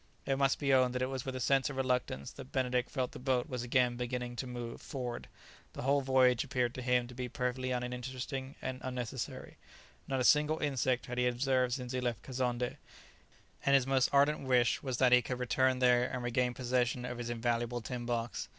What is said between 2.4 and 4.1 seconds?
Benedict felt the boat was again